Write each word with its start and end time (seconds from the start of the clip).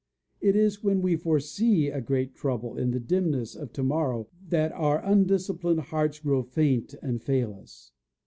It 0.39 0.55
is 0.55 0.83
when 0.83 1.03
we 1.03 1.15
foresee 1.15 1.89
a 1.89 2.01
great 2.01 2.33
trouble 2.33 2.75
in 2.75 2.89
the 2.89 2.99
dimness 2.99 3.55
of 3.55 3.71
to 3.73 3.83
morrow 3.83 4.29
that 4.49 4.71
our 4.71 4.97
undisciplined 5.05 5.79
hearts 5.81 6.17
grow 6.17 6.41
faint 6.41 6.95
and 7.03 7.21
fail 7.21 7.53
us. 7.61 7.91